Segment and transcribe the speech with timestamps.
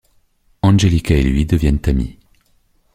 [0.63, 2.17] Angélica et lui deviennent amis.